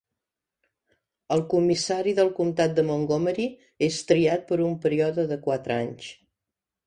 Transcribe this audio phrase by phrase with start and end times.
[1.35, 3.45] El comissari del comtat de Montgomery,
[3.89, 6.09] és triat per un període de quatre anys